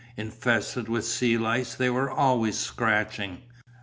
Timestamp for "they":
1.75-1.91